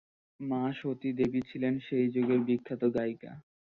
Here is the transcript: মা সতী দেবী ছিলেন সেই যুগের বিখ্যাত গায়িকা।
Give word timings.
মা 0.39 0.61
সতী 0.79 1.09
দেবী 1.19 1.41
ছিলেন 1.49 1.73
সেই 1.87 2.05
যুগের 2.13 2.41
বিখ্যাত 2.47 2.81
গায়িকা। 2.95 3.31